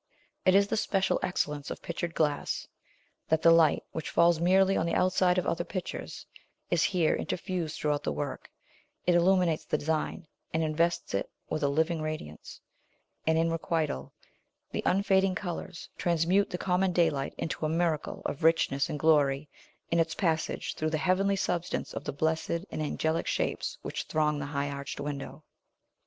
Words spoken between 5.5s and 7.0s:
pictures, is